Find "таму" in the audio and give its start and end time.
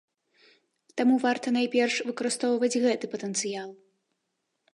1.01-1.15